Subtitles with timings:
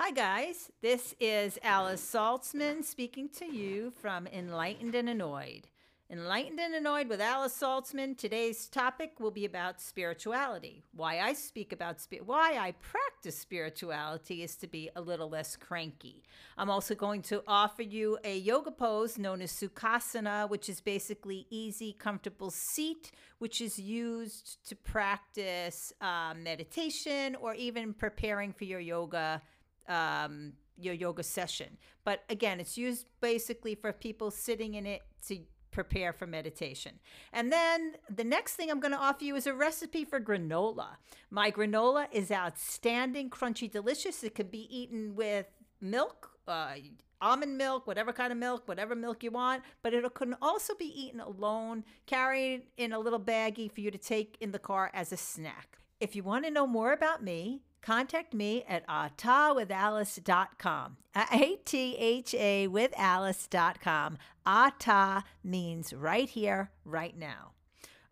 [0.00, 0.70] Hi, guys.
[0.80, 5.66] This is Alice Saltzman speaking to you from Enlightened and Annoyed.
[6.08, 8.16] Enlightened and Annoyed with Alice Saltzman.
[8.16, 10.84] Today's topic will be about spirituality.
[10.94, 15.56] Why I speak about spirit, why I practice spirituality is to be a little less
[15.56, 16.22] cranky.
[16.56, 21.48] I'm also going to offer you a yoga pose known as Sukhasana, which is basically
[21.50, 23.10] easy, comfortable seat,
[23.40, 29.42] which is used to practice uh, meditation or even preparing for your yoga.
[29.88, 31.76] Um, your yoga session.
[32.04, 36.98] But again, it's used basically for people sitting in it to prepare for meditation.
[37.32, 40.96] And then the next thing I'm going to offer you is a recipe for granola.
[41.30, 44.24] My granola is outstanding, crunchy, delicious.
[44.24, 45.46] It can be eaten with
[45.80, 46.74] milk, uh,
[47.20, 50.86] almond milk, whatever kind of milk, whatever milk you want, but it can also be
[50.86, 55.12] eaten alone, carried in a little baggie for you to take in the car as
[55.12, 55.78] a snack.
[56.00, 60.96] If you want to know more about me, contact me at athawithalice.com.
[61.32, 64.18] A-T-H-A with Alice.com.
[64.46, 67.52] Atha means right here, right now.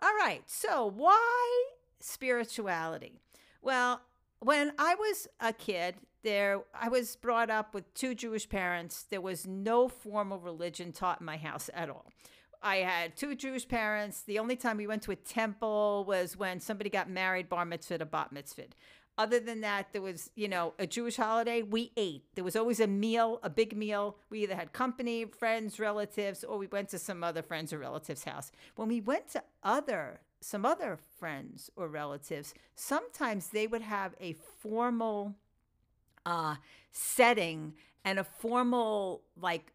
[0.01, 1.65] All right, so why
[2.01, 3.21] spirituality?
[3.63, 4.01] Well,
[4.41, 9.07] when I was a kid, there I was brought up with two Jewish parents.
[9.09, 12.07] There was no formal religion taught in my house at all.
[12.63, 14.23] I had two Jewish parents.
[14.23, 18.03] The only time we went to a temple was when somebody got married, bar mitzvah,
[18.03, 18.65] or bat mitzvah.
[19.19, 22.25] Other than that, there was, you know, a Jewish holiday, we ate.
[22.35, 24.19] There was always a meal, a big meal.
[24.29, 28.25] We either had company, friends, relatives, or we went to some other friends or relatives'
[28.25, 28.53] house.
[28.75, 34.35] When we went to other some other friends or relatives, sometimes they would have a
[34.61, 35.35] formal
[36.25, 36.57] uh,
[36.93, 39.73] setting and a formal like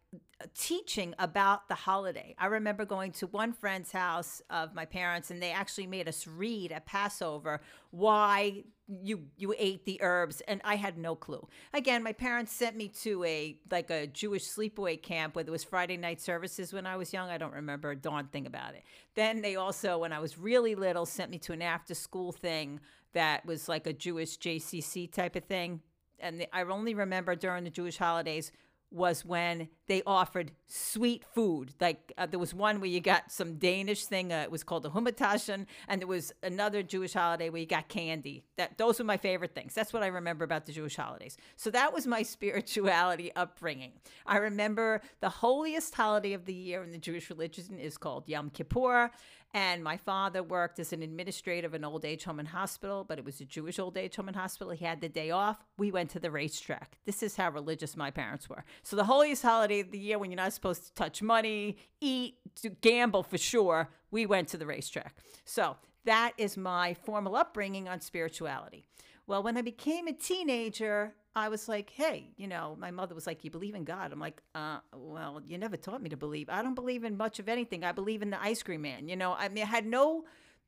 [0.54, 2.36] teaching about the holiday.
[2.38, 6.28] I remember going to one friend's house of my parents and they actually made us
[6.28, 11.48] read at Passover why you you ate the herbs and I had no clue.
[11.74, 15.64] Again, my parents sent me to a like a Jewish sleepaway camp where there was
[15.64, 17.30] Friday night services when I was young.
[17.30, 18.84] I don't remember a darn thing about it.
[19.16, 22.82] Then they also when I was really little sent me to an after school thing
[23.14, 25.82] that was like a Jewish JCC type of thing.
[26.20, 28.52] And I only remember during the Jewish holidays
[28.92, 31.74] was when they offered sweet food.
[31.80, 34.32] Like uh, there was one where you got some Danish thing.
[34.32, 37.88] Uh, it was called the Hamantaschen, and there was another Jewish holiday where you got
[37.88, 38.44] candy.
[38.58, 39.74] That those were my favorite things.
[39.74, 41.38] That's what I remember about the Jewish holidays.
[41.56, 43.94] So that was my spirituality upbringing.
[44.26, 48.50] I remember the holiest holiday of the year in the Jewish religion is called Yom
[48.50, 49.12] Kippur,
[49.54, 53.18] and my father worked as an administrator of an old age home and hospital, but
[53.18, 54.72] it was a Jewish old age home and hospital.
[54.72, 55.66] He had the day off.
[55.78, 56.98] We went to the racetrack.
[57.06, 58.64] This is how religious my parents were.
[58.84, 62.36] So the holiest holiday of the year when you're not supposed to touch money, eat,
[62.82, 65.18] gamble for sure, we went to the racetrack.
[65.44, 65.76] So
[66.06, 68.86] that is my formal upbringing on spirituality.
[69.32, 73.26] Well, when I became a teenager, I was like, hey, you know, my mother was
[73.26, 74.12] like, you believe in God?
[74.12, 76.50] I'm like, uh, well, you never taught me to believe.
[76.50, 77.86] I don't believe in much of anything.
[77.86, 79.08] I believe in the ice cream man.
[79.08, 80.26] You know, I mean, I had no,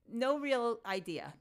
[0.10, 1.34] no real idea.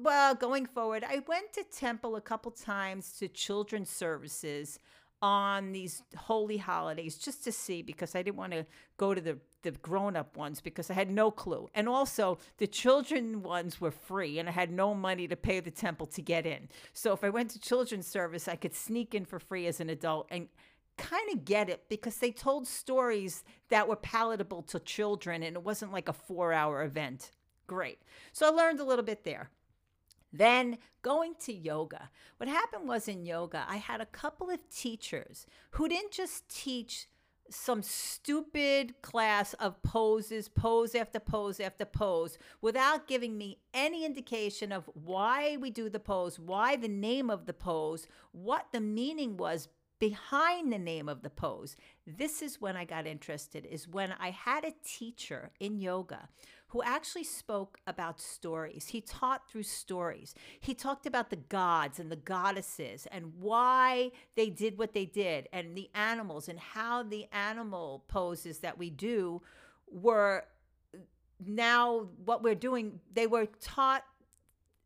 [0.00, 4.78] Well, going forward, I went to temple a couple times to children's services
[5.20, 8.64] on these holy holidays just to see because I didn't want to
[8.96, 11.68] go to the the grown up ones because I had no clue.
[11.74, 15.70] And also, the children ones were free and I had no money to pay the
[15.70, 16.68] temple to get in.
[16.92, 19.90] So if I went to children's service, I could sneak in for free as an
[19.90, 20.48] adult and
[20.98, 25.64] kind of get it because they told stories that were palatable to children and it
[25.64, 27.30] wasn't like a four hour event.
[27.66, 28.00] Great.
[28.32, 29.50] So I learned a little bit there.
[30.32, 32.10] Then going to yoga.
[32.38, 37.08] What happened was in yoga, I had a couple of teachers who didn't just teach
[37.50, 44.72] some stupid class of poses, pose after pose after pose, without giving me any indication
[44.72, 49.36] of why we do the pose, why the name of the pose, what the meaning
[49.36, 51.76] was behind the name of the pose.
[52.06, 56.28] This is when I got interested, is when I had a teacher in yoga
[56.72, 58.88] who actually spoke about stories.
[58.88, 60.34] He taught through stories.
[60.58, 65.48] He talked about the gods and the goddesses and why they did what they did
[65.52, 69.42] and the animals and how the animal poses that we do
[69.90, 70.44] were
[71.44, 74.04] now what we're doing, they were taught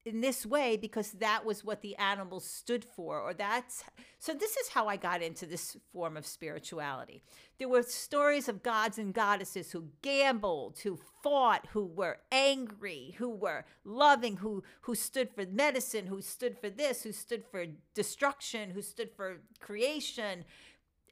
[0.06, 3.82] in this way because that was what the animals stood for or that's
[4.20, 7.22] so this is how i got into this form of spirituality.
[7.58, 13.30] There were stories of gods and goddesses who gambled who fought who were angry who
[13.30, 18.70] were loving who who stood for medicine who stood for this who stood for destruction
[18.70, 20.44] who stood for creation.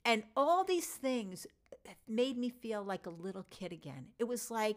[0.05, 1.47] And all these things
[2.07, 4.07] made me feel like a little kid again.
[4.19, 4.77] It was like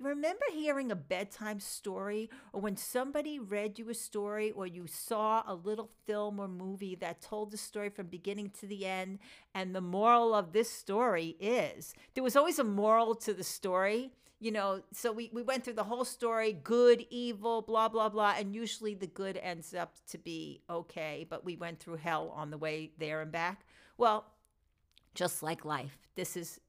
[0.00, 2.30] remember hearing a bedtime story?
[2.52, 6.94] Or when somebody read you a story or you saw a little film or movie
[6.96, 9.18] that told the story from beginning to the end
[9.54, 14.12] and the moral of this story is there was always a moral to the story
[14.40, 14.82] you know?
[14.92, 18.94] So we, we went through the whole story good evil blah blah blah and usually
[18.94, 22.90] the good ends up to be okay but we went through hell on the way
[22.98, 23.64] there and back.
[23.96, 24.26] Well
[25.14, 26.60] just like life this is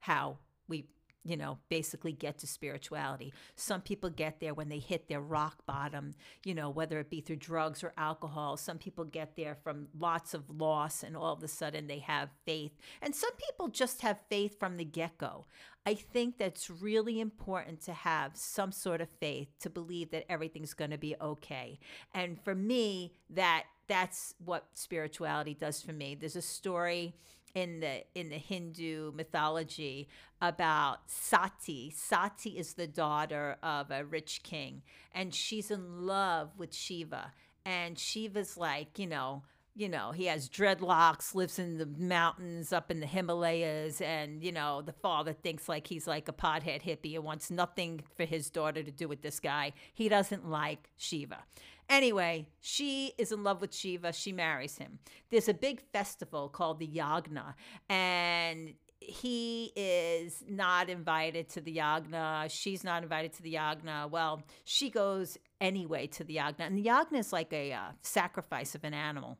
[0.00, 0.36] how
[0.68, 0.86] we
[1.24, 3.32] you know, basically get to spirituality.
[3.56, 7.20] Some people get there when they hit their rock bottom, you know, whether it be
[7.20, 8.56] through drugs or alcohol.
[8.56, 12.28] Some people get there from lots of loss and all of a sudden they have
[12.44, 12.72] faith.
[13.00, 15.46] And some people just have faith from the get go.
[15.86, 20.74] I think that's really important to have some sort of faith to believe that everything's
[20.74, 21.78] going to be okay.
[22.14, 26.14] And for me, that that's what spirituality does for me.
[26.14, 27.14] There's a story
[27.54, 30.08] in the in the Hindu mythology
[30.40, 31.92] about Sati.
[31.94, 34.82] Sati is the daughter of a rich king,
[35.14, 37.32] and she's in love with Shiva.
[37.64, 39.42] And Shiva's like, you know,
[39.76, 44.52] you know, he has dreadlocks, lives in the mountains up in the Himalayas, and you
[44.52, 48.50] know, the father thinks like he's like a pothead hippie and wants nothing for his
[48.50, 49.72] daughter to do with this guy.
[49.92, 51.44] He doesn't like Shiva.
[51.88, 54.12] Anyway, she is in love with Shiva.
[54.12, 54.98] She marries him.
[55.30, 57.54] There's a big festival called the Yagna,
[57.88, 62.50] and he is not invited to the Yagna.
[62.50, 64.10] She's not invited to the Yagna.
[64.10, 66.60] Well, she goes anyway to the Yagna.
[66.60, 69.38] And the Yagna is like a uh, sacrifice of an animal.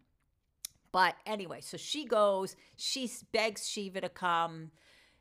[0.92, 4.70] But anyway, so she goes, she begs Shiva to come.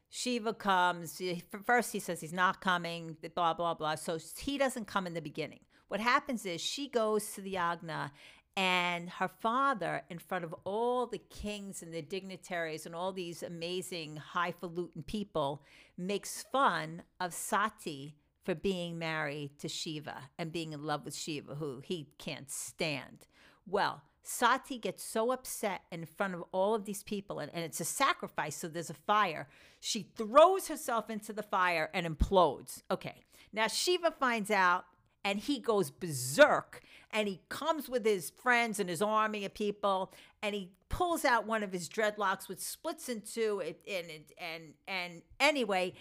[0.10, 1.20] Shiva comes.
[1.66, 3.96] First, he says he's not coming, blah, blah, blah.
[3.96, 5.62] So he doesn't come in the beginning.
[5.94, 8.10] What happens is she goes to the Yagna
[8.58, 13.44] and her father, in front of all the kings and the dignitaries and all these
[13.44, 15.62] amazing highfalutin people,
[15.96, 21.54] makes fun of Sati for being married to Shiva and being in love with Shiva,
[21.54, 23.28] who he can't stand.
[23.68, 27.82] Well, Sati gets so upset in front of all of these people, and, and it's
[27.82, 29.48] a sacrifice, so there's a fire.
[29.80, 32.82] She throws herself into the fire and implodes.
[32.90, 34.86] Okay, now Shiva finds out
[35.24, 36.82] and he goes berserk
[37.12, 40.12] and he comes with his friends and his army of people
[40.42, 44.64] and he pulls out one of his dreadlocks which splits in two and and and,
[44.88, 45.94] and anyway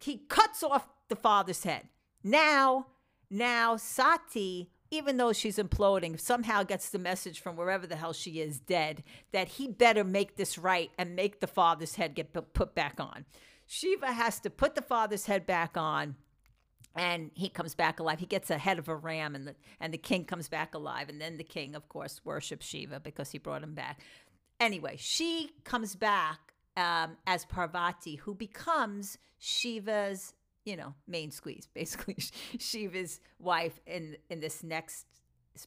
[0.00, 1.88] he cuts off the father's head.
[2.24, 2.86] Now
[3.30, 8.40] now sati even though she's imploding somehow gets the message from wherever the hell she
[8.40, 9.02] is dead
[9.32, 13.24] that he better make this right and make the father's head get put back on.
[13.66, 16.14] Shiva has to put the father's head back on
[16.96, 18.18] and he comes back alive.
[18.18, 21.08] He gets a head of a ram, and the and the king comes back alive.
[21.08, 24.00] And then the king, of course, worships Shiva because he brought him back.
[24.58, 30.32] Anyway, she comes back um, as Parvati, who becomes Shiva's,
[30.64, 32.16] you know, main squeeze, basically
[32.58, 35.06] Shiva's wife in in this next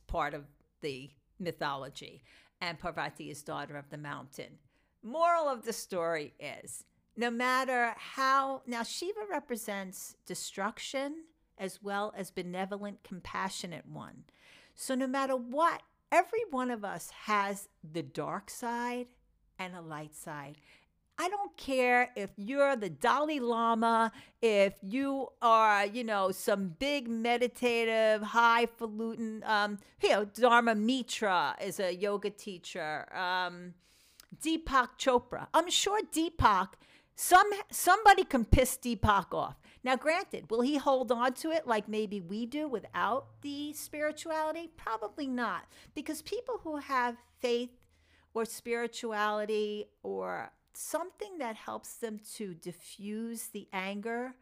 [0.07, 0.45] part of
[0.81, 2.23] the mythology.
[2.61, 4.57] And Parvati is daughter of the mountain.
[5.01, 6.83] Moral of the story is
[7.19, 11.25] no matter how, now Shiva represents destruction
[11.57, 14.23] as well as benevolent, compassionate one.
[14.73, 15.81] So no matter what,
[16.13, 19.07] every one of us has the dark side
[19.59, 20.55] and a light side.
[21.17, 27.09] I don't care if you're the Dalai Lama, if you are, you know, some big
[27.09, 33.73] meditative, highfalutin, um, you know, Dharma Mitra is a yoga teacher, um,
[34.41, 35.47] Deepak Chopra.
[35.53, 36.69] I'm sure Deepak
[37.21, 39.59] some somebody can piss Deepak off.
[39.83, 44.69] Now, granted, will he hold on to it like maybe we do without the spirituality?
[44.77, 47.71] Probably not, because people who have faith
[48.33, 54.33] or spirituality or something that helps them to diffuse the anger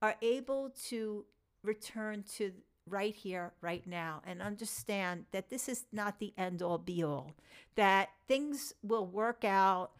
[0.00, 1.26] are able to
[1.62, 2.50] return to
[2.88, 7.36] right here, right now, and understand that this is not the end all be all,
[7.74, 9.90] that things will work out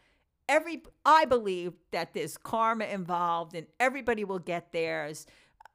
[0.47, 5.25] every I believe that there's karma involved and everybody will get theirs.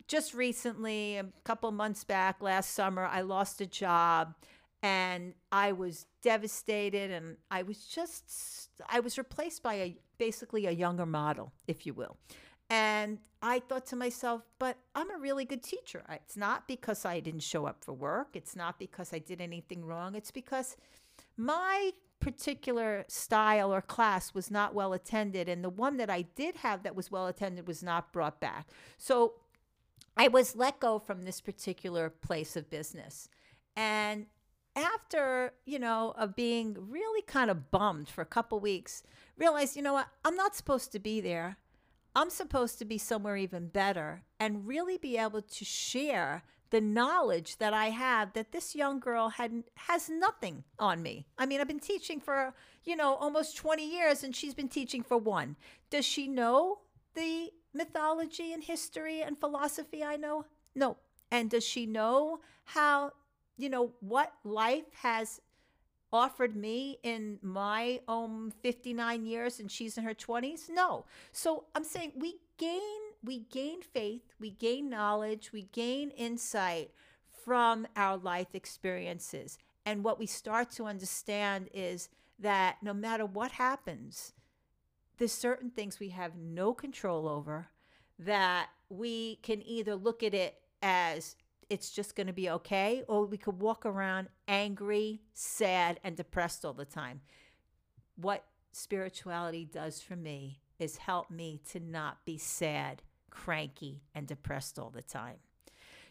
[0.06, 4.34] Just recently, a couple months back, last summer, I lost a job
[4.82, 10.70] and I was devastated and I was just I was replaced by a basically a
[10.70, 12.16] younger model, if you will.
[12.70, 16.02] And I thought to myself, but I'm a really good teacher.
[16.10, 18.28] It's not because I didn't show up for work.
[18.34, 20.14] It's not because I did anything wrong.
[20.14, 20.76] It's because
[21.36, 26.56] my particular style or class was not well attended, and the one that I did
[26.56, 28.68] have that was well attended was not brought back.
[28.96, 29.34] So
[30.16, 33.28] I was let go from this particular place of business.
[33.76, 34.26] And
[34.74, 39.02] after, you know, of being really kind of bummed for a couple weeks,
[39.36, 41.56] realized, you know what, I'm not supposed to be there.
[42.16, 47.56] I'm supposed to be somewhere even better and really be able to share the knowledge
[47.58, 51.26] that I have that this young girl had has nothing on me.
[51.38, 55.02] I mean, I've been teaching for, you know, almost 20 years and she's been teaching
[55.02, 55.56] for one.
[55.90, 56.80] Does she know
[57.14, 60.44] the mythology and history and philosophy I know?
[60.74, 60.96] No.
[61.30, 63.12] And does she know how,
[63.56, 65.40] you know, what life has
[66.12, 70.68] offered me in my own 59 years and she's in her 20s?
[70.70, 71.04] No.
[71.32, 76.90] So I'm saying we gain we gain faith, we gain knowledge, we gain insight
[77.44, 79.58] from our life experiences.
[79.84, 82.08] And what we start to understand is
[82.38, 84.32] that no matter what happens,
[85.16, 87.68] there's certain things we have no control over
[88.18, 91.36] that we can either look at it as
[91.68, 96.64] it's just going to be okay, or we could walk around angry, sad, and depressed
[96.64, 97.20] all the time.
[98.16, 103.02] What spirituality does for me is help me to not be sad,
[103.44, 105.36] cranky, and depressed all the time.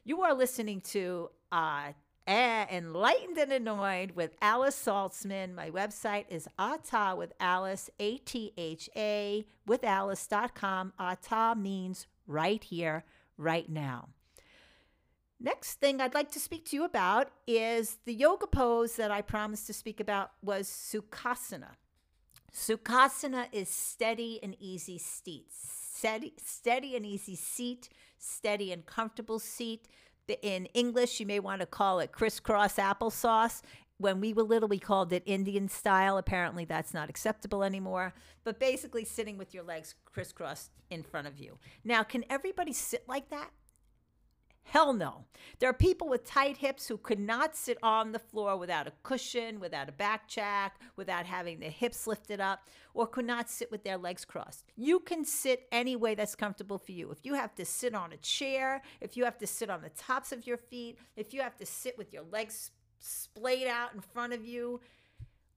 [0.03, 1.91] You are listening to uh,
[2.27, 5.53] Enlightened and Annoyed with Alice Saltzman.
[5.53, 10.93] My website is Atha with Alice, A T H A with Alice.com.
[10.97, 13.03] Atha means right here,
[13.37, 14.09] right now.
[15.39, 19.21] Next thing I'd like to speak to you about is the yoga pose that I
[19.21, 21.75] promised to speak about was Sukhasana.
[22.53, 25.51] Sukhasana is steady and easy seat.
[25.97, 27.89] Steady, steady and easy seat,
[28.19, 29.87] steady and comfortable seat.
[30.43, 33.63] In English, you may want to call it crisscross applesauce.
[33.97, 36.19] When we were little, we called it Indian style.
[36.19, 38.13] Apparently, that's not acceptable anymore.
[38.43, 41.57] But basically, sitting with your legs crisscrossed in front of you.
[41.83, 43.49] Now, can everybody sit like that?
[44.69, 45.23] Hell no.
[45.59, 48.91] There are people with tight hips who could not sit on the floor without a
[49.01, 53.71] cushion, without a back jack, without having their hips lifted up, or could not sit
[53.71, 54.65] with their legs crossed.
[54.75, 57.11] You can sit any way that's comfortable for you.
[57.11, 59.89] If you have to sit on a chair, if you have to sit on the
[59.89, 64.01] tops of your feet, if you have to sit with your legs splayed out in
[64.01, 64.81] front of you,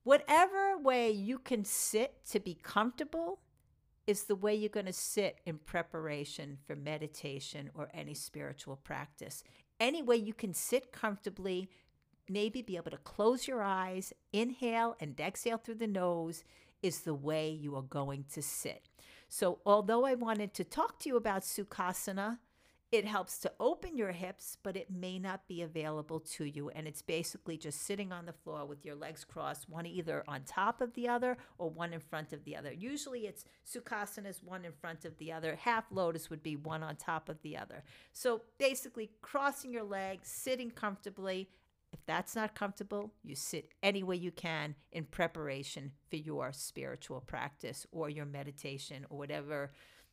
[0.04, 3.40] whatever way you can sit to be comfortable
[4.06, 9.44] is the way you're going to sit in preparation for meditation or any spiritual practice.
[9.78, 11.70] Any way you can sit comfortably,
[12.28, 16.44] maybe be able to close your eyes, inhale and exhale through the nose
[16.82, 18.88] is the way you are going to sit.
[19.28, 22.38] So, although I wanted to talk to you about Sukhasana,
[22.92, 26.70] it helps to open your hips, but it may not be available to you.
[26.70, 30.42] And it's basically just sitting on the floor with your legs crossed, one either on
[30.42, 32.72] top of the other or one in front of the other.
[32.72, 35.54] Usually it's Sukhasana is one in front of the other.
[35.54, 37.84] Half lotus would be one on top of the other.
[38.12, 41.48] So basically, crossing your legs, sitting comfortably.
[41.92, 47.20] If that's not comfortable, you sit any way you can in preparation for your spiritual
[47.20, 49.72] practice or your meditation or whatever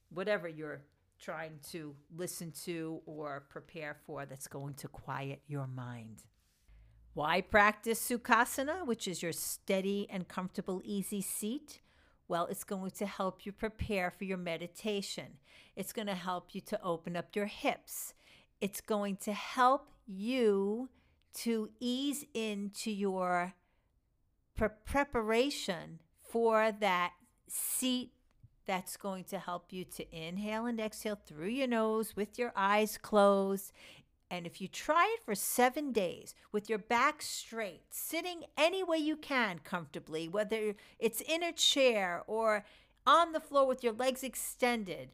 [0.10, 0.82] whatever you're
[1.20, 6.24] trying to listen to or prepare for that's going to quiet your mind.
[7.14, 11.82] Why practice Sukhasana, which is your steady and comfortable, easy seat?
[12.28, 15.38] Well, it's going to help you prepare for your meditation.
[15.76, 18.14] It's going to help you to open up your hips.
[18.62, 20.90] It's going to help you
[21.36, 23.54] to ease into your
[24.56, 27.14] pre- preparation for that
[27.48, 28.12] seat
[28.68, 32.98] that's going to help you to inhale and exhale through your nose with your eyes
[32.98, 33.72] closed.
[34.30, 38.98] And if you try it for seven days with your back straight, sitting any way
[38.98, 42.66] you can comfortably, whether it's in a chair or
[43.06, 45.12] on the floor with your legs extended,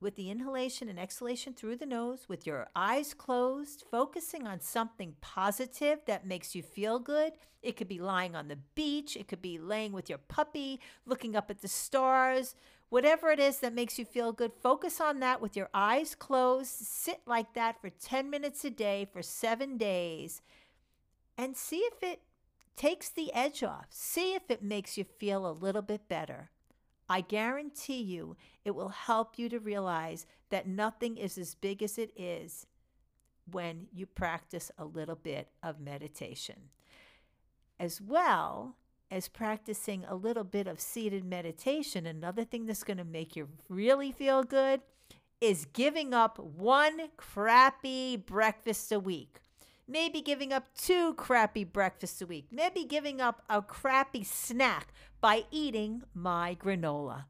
[0.00, 5.14] with the inhalation and exhalation through the nose, with your eyes closed, focusing on something
[5.20, 7.32] positive that makes you feel good.
[7.62, 11.34] It could be lying on the beach, it could be laying with your puppy, looking
[11.34, 12.54] up at the stars,
[12.90, 16.70] Whatever it is that makes you feel good, focus on that with your eyes closed.
[16.70, 20.40] Sit like that for 10 minutes a day for seven days
[21.36, 22.22] and see if it
[22.76, 23.86] takes the edge off.
[23.90, 26.50] See if it makes you feel a little bit better.
[27.10, 31.98] I guarantee you it will help you to realize that nothing is as big as
[31.98, 32.66] it is
[33.50, 36.70] when you practice a little bit of meditation.
[37.80, 38.76] As well,
[39.10, 43.48] as practicing a little bit of seated meditation, another thing that's going to make you
[43.68, 44.82] really feel good
[45.40, 49.38] is giving up one crappy breakfast a week.
[49.86, 52.48] Maybe giving up two crappy breakfasts a week.
[52.50, 54.88] Maybe giving up a crappy snack
[55.20, 57.24] by eating my granola.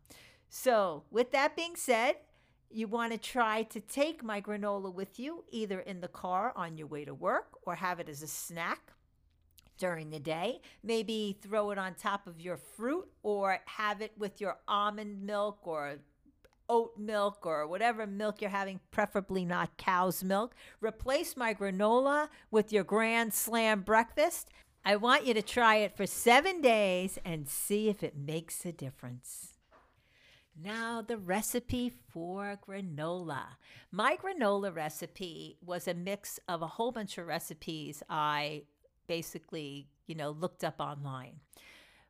[0.49, 2.17] So, with that being said,
[2.71, 6.77] you want to try to take my granola with you either in the car on
[6.77, 8.93] your way to work or have it as a snack
[9.79, 10.61] during the day.
[10.83, 15.61] Maybe throw it on top of your fruit or have it with your almond milk
[15.63, 15.99] or
[16.69, 20.55] oat milk or whatever milk you're having, preferably not cow's milk.
[20.81, 24.51] Replace my granola with your Grand Slam breakfast.
[24.85, 28.73] I want you to try it for seven days and see if it makes a
[28.73, 29.55] difference.
[30.61, 33.45] Now, the recipe for granola.
[33.93, 38.65] My granola recipe was a mix of a whole bunch of recipes I
[39.09, 41.41] basically, you know, looked up online.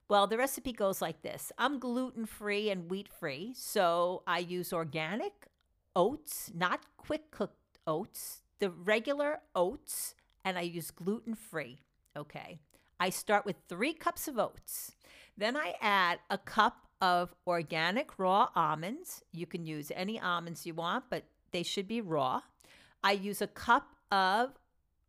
[0.09, 4.73] Well, the recipe goes like this I'm gluten free and wheat free, so I use
[4.73, 5.47] organic
[5.95, 10.15] oats, not quick cooked oats, the regular oats,
[10.45, 11.81] and I use gluten free.
[12.17, 12.61] Okay.
[13.01, 14.93] I start with three cups of oats.
[15.37, 19.23] Then I add a cup of organic raw almonds.
[19.33, 22.41] You can use any almonds you want, but they should be raw.
[23.05, 24.59] I use a cup of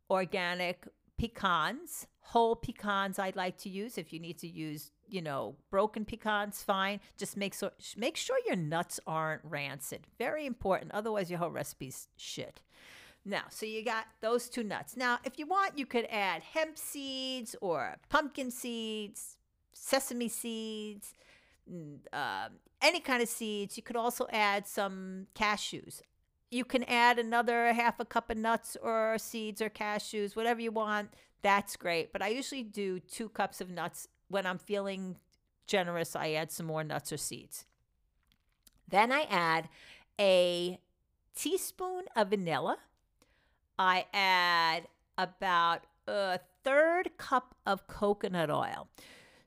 [0.08, 0.86] organic
[1.20, 3.98] pecans, whole pecans I'd like to use.
[3.98, 7.00] If you need to use, you know, broken pecans, fine.
[7.18, 10.06] Just make so make sure your nuts aren't rancid.
[10.18, 10.92] Very important.
[10.92, 12.62] Otherwise your whole recipe's shit.
[13.22, 14.96] Now, so you got those two nuts.
[14.96, 19.36] Now, if you want, you could add hemp seeds or pumpkin seeds,
[19.74, 21.12] sesame seeds,
[22.14, 22.48] uh,
[22.80, 23.76] any kind of seeds.
[23.76, 26.00] You could also add some cashews.
[26.50, 30.72] You can add another half a cup of nuts or seeds or cashews, whatever you
[30.72, 31.10] want.
[31.42, 32.12] That's great.
[32.12, 34.08] But I usually do two cups of nuts.
[34.28, 35.16] When I'm feeling
[35.66, 37.66] generous, I add some more nuts or seeds.
[38.88, 39.68] Then I add
[40.20, 40.78] a
[41.36, 42.78] teaspoon of vanilla.
[43.78, 48.88] I add about a third cup of coconut oil.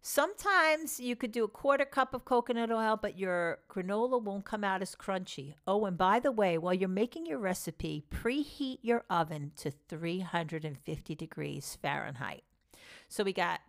[0.05, 4.61] Sometimes you could do a quarter cup of coconut oil, but your granola won't come
[4.61, 5.53] out as crunchy.
[5.65, 11.15] Oh, and by the way, while you're making your recipe, preheat your oven to 350
[11.15, 12.43] degrees Fahrenheit.
[13.07, 13.61] So we got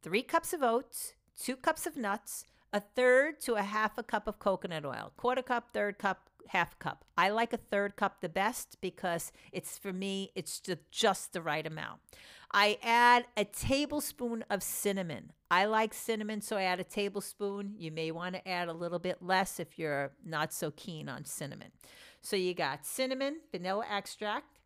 [0.00, 4.28] three cups of oats, two cups of nuts, a third to a half a cup
[4.28, 7.04] of coconut oil, quarter cup, third cup, half cup.
[7.18, 11.66] I like a third cup the best because it's for me, it's just the right
[11.66, 11.98] amount.
[12.52, 15.32] I add a tablespoon of cinnamon.
[15.50, 17.74] I like cinnamon, so I add a tablespoon.
[17.76, 21.24] You may want to add a little bit less if you're not so keen on
[21.24, 21.72] cinnamon.
[22.20, 24.60] So you got cinnamon, vanilla extract,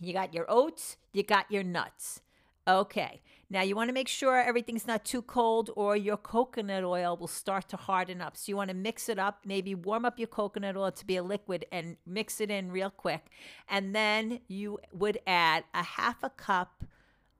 [0.00, 2.20] you got your oats, you got your nuts.
[2.68, 7.16] Okay, now you want to make sure everything's not too cold or your coconut oil
[7.16, 8.36] will start to harden up.
[8.36, 11.16] So you want to mix it up, maybe warm up your coconut oil to be
[11.16, 13.26] a liquid and mix it in real quick.
[13.68, 16.84] And then you would add a half a cup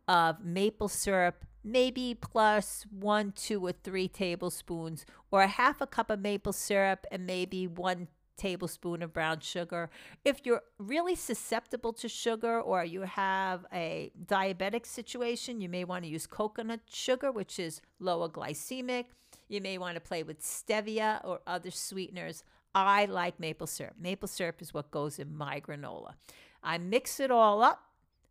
[0.09, 6.11] of maple syrup, maybe plus one, two, or three tablespoons, or a half a cup
[6.11, 9.90] of maple syrup and maybe one tablespoon of brown sugar.
[10.25, 16.05] If you're really susceptible to sugar or you have a diabetic situation, you may want
[16.05, 19.07] to use coconut sugar, which is lower glycemic.
[19.49, 22.42] You may want to play with stevia or other sweeteners.
[22.75, 23.96] I like maple syrup.
[24.01, 26.14] Maple syrup is what goes in my granola.
[26.62, 27.83] I mix it all up.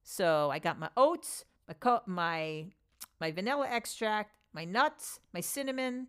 [0.01, 2.67] So I got my oats, my co- my
[3.19, 6.07] my vanilla extract, my nuts, my cinnamon,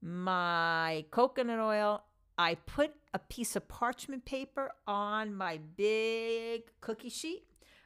[0.00, 2.02] my coconut oil,
[2.38, 7.44] I put a piece of parchment paper on my big cookie sheet.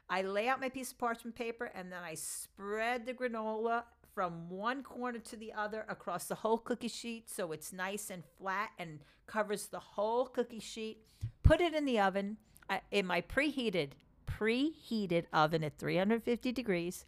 [0.09, 3.83] I lay out my piece of parchment paper and then I spread the granola
[4.14, 8.23] from one corner to the other across the whole cookie sheet so it's nice and
[8.38, 11.03] flat and covers the whole cookie sheet.
[11.42, 12.38] Put it in the oven
[12.71, 13.90] uh, in my preheated
[14.27, 17.05] preheated oven at 350 degrees.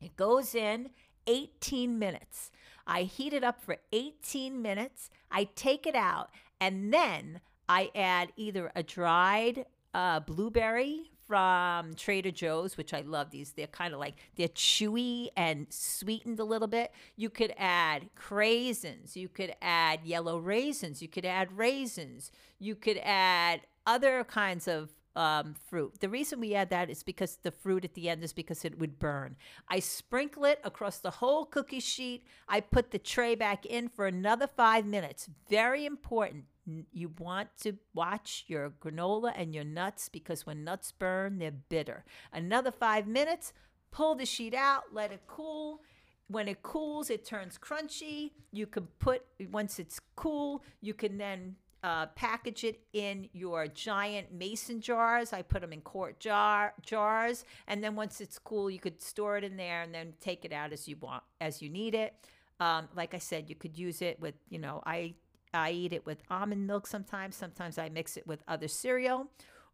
[0.00, 0.90] It goes in
[1.26, 2.50] 18 minutes.
[2.86, 5.10] I heat it up for 18 minutes.
[5.30, 12.32] I take it out and then I add either a dried uh, blueberry from Trader
[12.32, 13.52] Joe's, which I love these.
[13.52, 16.90] They're kind of like they're chewy and sweetened a little bit.
[17.14, 22.98] You could add craisins, you could add yellow raisins, you could add raisins, you could
[23.04, 26.00] add other kinds of um, fruit.
[26.00, 28.78] The reason we add that is because the fruit at the end is because it
[28.78, 29.36] would burn.
[29.68, 32.26] I sprinkle it across the whole cookie sheet.
[32.48, 35.28] I put the tray back in for another five minutes.
[35.48, 36.44] Very important.
[36.92, 42.04] You want to watch your granola and your nuts because when nuts burn, they're bitter.
[42.32, 43.52] Another five minutes,
[43.90, 45.80] pull the sheet out, let it cool.
[46.28, 48.30] When it cools, it turns crunchy.
[48.52, 54.32] You can put, once it's cool, you can then uh, package it in your giant
[54.32, 55.32] mason jars.
[55.32, 59.38] I put them in quart jar jars, and then once it's cool, you could store
[59.38, 62.14] it in there and then take it out as you want, as you need it.
[62.58, 65.14] Um, like I said, you could use it with, you know, I
[65.52, 67.34] I eat it with almond milk sometimes.
[67.34, 69.26] Sometimes I mix it with other cereal.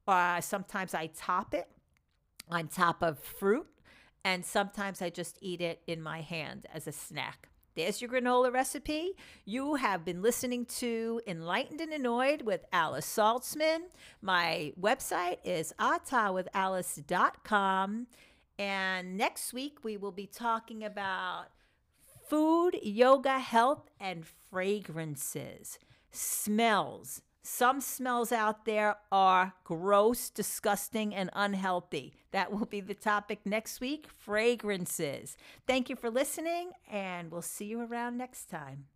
[0.07, 1.69] Uh, sometimes I top it
[2.49, 3.66] on top of fruit,
[4.25, 7.49] and sometimes I just eat it in my hand as a snack.
[7.76, 9.12] There's your granola recipe.
[9.44, 13.80] You have been listening to Enlightened and Annoyed with Alice Saltzman.
[14.22, 18.06] My website is athawithalice.com.
[18.58, 21.48] And next week, we will be talking about
[22.26, 25.78] food, yoga, health, and fragrances,
[26.10, 27.20] smells.
[27.48, 32.12] Some smells out there are gross, disgusting, and unhealthy.
[32.32, 35.37] That will be the topic next week fragrances.
[35.64, 38.87] Thank you for listening, and we'll see you around next time.